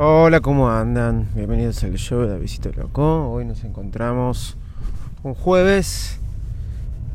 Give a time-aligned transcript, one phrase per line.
[0.00, 1.26] Hola, ¿cómo andan?
[1.34, 3.32] Bienvenidos al show de Visito Loco.
[3.32, 4.56] Hoy nos encontramos
[5.24, 6.20] un jueves,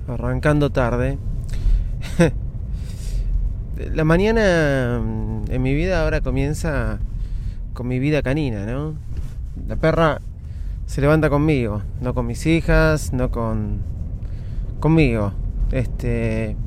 [0.06, 1.18] arrancando tarde.
[3.96, 7.00] La mañana mm, en mi vida ahora comienza
[7.74, 8.96] con mi vida canina, ¿no?
[9.65, 10.20] La perra
[10.86, 13.78] se levanta conmigo, no con mis hijas, no con
[14.81, 15.31] conmigo.
[15.72, 16.58] Este,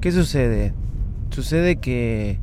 [0.00, 0.74] ¿qué sucede?
[1.30, 2.40] Sucede que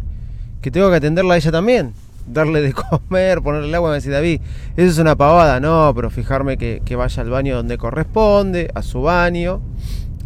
[0.61, 1.93] que tengo que atenderla a ella también
[2.27, 2.73] darle de
[3.09, 4.41] comer, ponerle el agua, me dice David,
[4.75, 9.01] eso es una pavada, no, pero fijarme que, vaya al baño donde corresponde, a su
[9.01, 9.61] baño,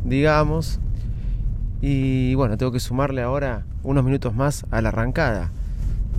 [0.04, 0.80] digamos.
[1.82, 5.52] Y bueno, tengo que sumarle ahora unos minutos más a la arrancada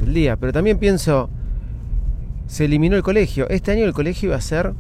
[0.00, 0.36] del día.
[0.36, 1.28] Pero también pienso,
[2.46, 3.48] se eliminó el colegio.
[3.50, 4.72] Este año el colegio iba a ser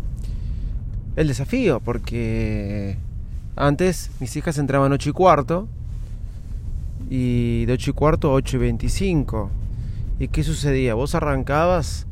[1.16, 2.96] el desafío, porque
[3.56, 5.68] antes mis hijas entraban 8 y cuarto,
[7.10, 9.50] y de 8 y cuarto a 8 y 25
[10.20, 10.92] ¿Y qué sucedía?
[10.92, 12.06] Vos arrancabas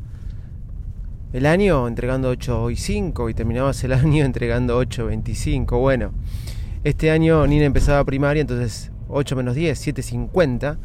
[1.31, 5.77] el año entregando 8 y 5 y terminabas el año entregando 8 25.
[5.77, 6.11] Bueno,
[6.83, 10.77] este año Nina empezaba primaria, entonces 8 menos 10, 7.50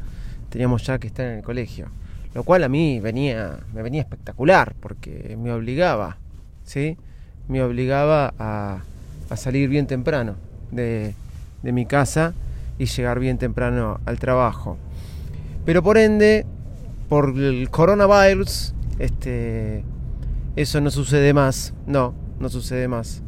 [0.51, 1.89] teníamos ya que estar en el colegio.
[2.35, 6.19] Lo cual a mí venía, me venía espectacular porque me obligaba,
[6.63, 6.99] ¿sí?
[7.49, 8.83] Me obligaba a,
[9.31, 10.37] a salir bien temprano
[10.71, 11.15] de,
[11.63, 12.35] de mi casa
[12.79, 14.77] y llegar bien temprano al trabajo.
[15.65, 16.45] Pero por ende
[17.09, 19.85] por el coronavirus, este,
[20.57, 21.75] eso no sucede más.
[21.87, 23.23] No, no sucede más.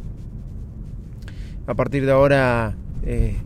[1.66, 3.36] A partir de ahora, eh,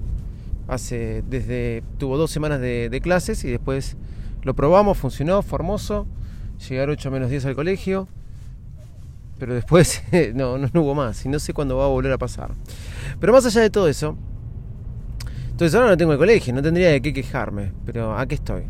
[0.69, 3.97] hace desde tuvo dos semanas de, clases y después
[4.43, 6.07] lo probamos, funcionó, formoso.
[6.69, 8.07] Llegar 8 menos 10 al colegio,
[9.39, 10.03] pero después
[10.35, 12.53] no, no, hubo más y no sé cuándo va a volver a pasar.
[13.19, 14.17] Pero más allá de todo eso,
[15.51, 18.65] entonces ahora no tengo el colegio, no tendría de qué quejarme, pero aquí estoy.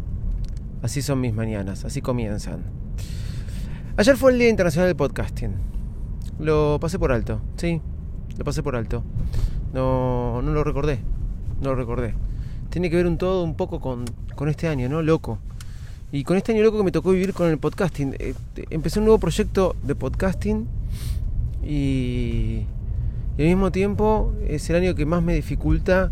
[0.82, 2.62] Así son mis mañanas, así comienzan.
[3.98, 5.52] Ayer fue el Día Internacional del Podcasting.
[6.38, 7.82] Lo pasé por alto, sí,
[8.38, 9.04] lo pasé por alto.
[9.74, 11.00] No, no lo recordé,
[11.60, 12.14] no lo recordé.
[12.70, 15.02] Tiene que ver un todo un poco con, con este año, ¿no?
[15.02, 15.38] Loco.
[16.12, 18.16] Y con este año loco que me tocó vivir con el podcasting.
[18.18, 18.34] Eh,
[18.70, 20.66] empecé un nuevo proyecto de podcasting
[21.62, 22.64] y,
[23.36, 26.10] y al mismo tiempo es el año que más me dificulta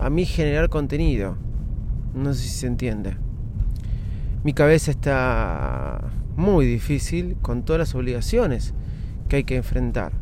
[0.00, 1.36] a mí generar contenido.
[2.12, 3.16] No sé si se entiende.
[4.42, 6.00] Mi cabeza está
[6.36, 8.72] muy difícil con todas las obligaciones
[9.28, 10.12] que hay que enfrentar.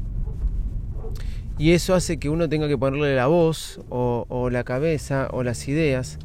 [1.57, 5.69] Y eso hace que uno tenga que ponerle la voz o, la cabeza o las
[5.69, 6.19] ideas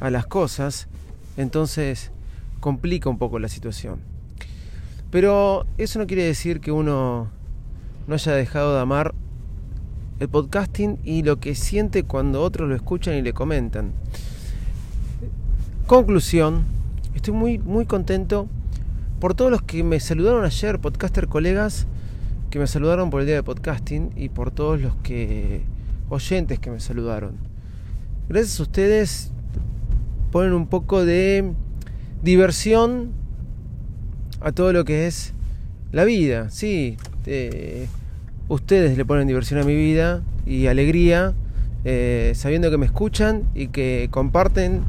[0.00, 0.88] a las cosas.
[1.38, 2.10] Entonces
[2.60, 4.00] complica un poco la situación.
[5.10, 7.30] Pero eso no quiere decir que uno
[8.06, 9.14] no haya dejado de amar
[10.18, 13.92] el podcasting y lo que siente cuando otros lo escuchan y le comentan.
[15.86, 16.64] Conclusión,
[17.20, 18.48] Estoy muy, muy contento
[19.20, 21.86] por todos los que me saludaron ayer, podcaster colegas,
[22.48, 25.60] que me saludaron por el día de podcasting y por todos los que
[26.08, 27.32] oyentes que me saludaron.
[28.30, 29.32] Gracias a ustedes
[30.32, 31.52] ponen un poco de
[32.22, 33.12] diversión
[34.40, 35.34] a todo lo que es
[35.92, 36.48] la vida.
[36.48, 37.86] Sí, eh,
[38.48, 41.34] ustedes le ponen diversión a mi vida y alegría,
[41.84, 44.80] eh, sabiendo que me escuchan y que comparten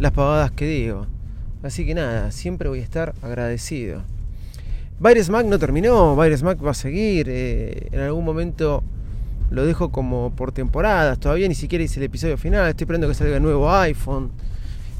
[0.00, 1.06] las pavadas que digo.
[1.62, 4.02] Así que nada, siempre voy a estar agradecido.
[4.98, 7.26] Virus Mac no terminó, Virus Mac va a seguir.
[7.28, 8.82] Eh, en algún momento
[9.50, 11.18] lo dejo como por temporadas.
[11.18, 12.68] Todavía ni siquiera hice el episodio final.
[12.68, 14.30] Estoy esperando que salga el nuevo iPhone.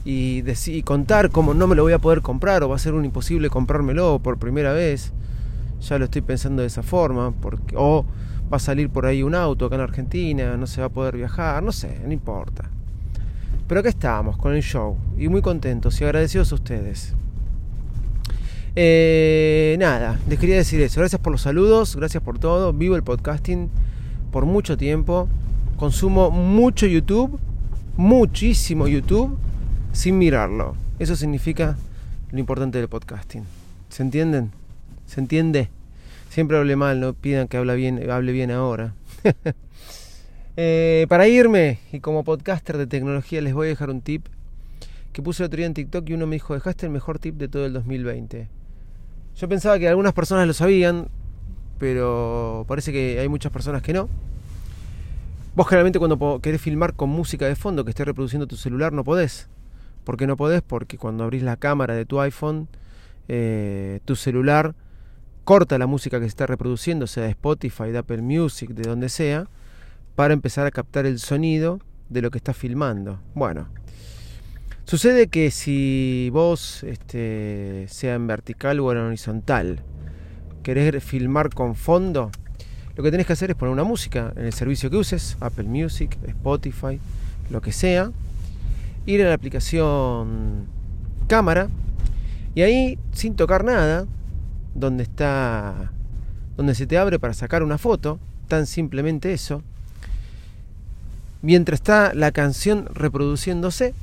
[0.05, 0.43] Y,
[0.83, 3.51] contar cómo no me lo voy a poder comprar o va a ser un imposible
[3.51, 5.13] comprármelo por primera vez.
[5.81, 7.33] Ya lo estoy pensando de esa forma.
[7.33, 8.05] Porque, o
[8.53, 11.17] va a salir por ahí un auto acá en Argentina, no se va a poder
[11.17, 12.71] viajar, no sé, no importa.
[13.67, 17.15] Pero acá estamos con el show y muy contentos y agradecidos a ustedes.
[18.77, 21.01] Eh, nada, les quería decir eso.
[21.01, 22.73] Gracias por los saludos, gracias por todo.
[22.73, 23.71] Vivo el podcasting
[24.31, 25.29] por mucho tiempo.
[25.77, 27.39] Consumo mucho YouTube,
[27.97, 29.37] muchísimo YouTube,
[29.93, 30.77] sin mirarlo.
[30.99, 31.77] Eso significa
[32.31, 33.45] lo importante del podcasting.
[33.89, 34.53] ¿Se entienden?
[35.07, 35.71] ¿Se entiende?
[36.31, 38.95] Siempre hable mal, no pidan que hable bien, hable bien ahora.
[40.57, 44.27] Eh, para irme, y como podcaster de tecnología, les voy a dejar un tip
[45.13, 47.37] que puse el otro día en TikTok y uno me dijo, dejaste el mejor tip
[47.37, 48.49] de todo el 2020.
[49.37, 51.09] Yo pensaba que algunas personas lo sabían,
[51.79, 54.09] pero parece que hay muchas personas que no.
[55.55, 59.05] Vos generalmente cuando querés filmar con música de fondo que esté reproduciendo tu celular no
[59.05, 59.49] podés.
[60.05, 60.63] ¿Por qué no podés?
[60.63, 62.69] Porque cuando abrís la cámara de tu iPhone,
[63.29, 64.75] eh, tu celular
[65.45, 69.09] corta la música que se está reproduciendo, sea de Spotify, de Apple Music, de donde
[69.09, 69.49] sea,
[70.17, 71.79] para empezar a captar el sonido
[72.09, 73.21] de lo que está filmando.
[73.35, 73.69] Bueno,
[74.87, 79.81] Sucede que si vos, este, sea en vertical o en horizontal,
[80.63, 82.31] querés filmar con fondo,
[82.95, 85.65] lo que tenés que hacer es poner una música en el servicio que uses, Apple
[85.65, 87.01] Music, Spotify,
[87.51, 88.13] lo que sea,
[89.07, 90.67] ir a la aplicación
[91.27, 91.67] cámara
[92.55, 94.07] y ahí sin tocar nada,
[94.77, 95.91] donde está
[96.57, 99.65] donde se te abre para sacar una foto, tan simplemente eso.
[101.47, 103.95] Mientras está la canción reproduciéndose,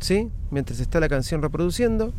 [0.00, 0.28] ¿sí?
[0.50, 2.12] Mientras está la canción reproduciendo,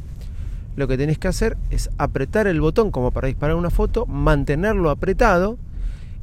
[0.78, 4.92] lo que tenés que hacer es apretar el botón como para disparar una foto, mantenerlo
[4.92, 5.58] apretado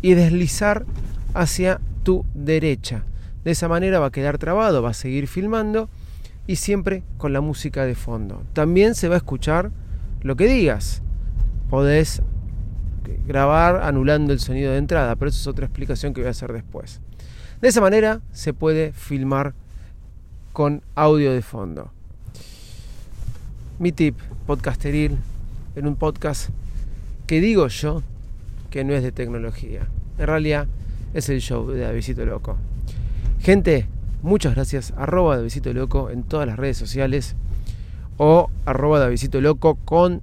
[0.00, 0.86] y deslizar
[1.34, 3.02] hacia tu derecha.
[3.44, 5.90] De esa manera va a quedar trabado, va a seguir filmando
[6.46, 8.44] y siempre con la música de fondo.
[8.54, 9.72] También se va a escuchar
[10.22, 11.02] lo que digas.
[11.68, 12.22] Podés
[13.26, 16.50] grabar anulando el sonido de entrada, pero eso es otra explicación que voy a hacer
[16.50, 17.02] después.
[17.62, 19.54] De esa manera se puede filmar
[20.52, 21.92] con audio de fondo.
[23.78, 24.18] Mi tip
[24.48, 25.16] podcasteril
[25.76, 26.50] en un podcast
[27.28, 28.02] que digo yo
[28.70, 29.86] que no es de tecnología.
[30.18, 30.66] En realidad
[31.14, 32.56] es el show de Davidito Loco.
[33.38, 33.86] Gente,
[34.22, 34.92] muchas gracias.
[34.96, 37.36] Arroba Davidito Loco en todas las redes sociales
[38.16, 40.20] o arroba Davidito Loco con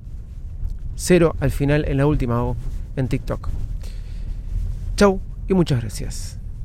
[0.97, 2.57] cero al final en la última O
[2.97, 3.47] en TikTok.
[4.97, 6.38] Chau y muchas gracias.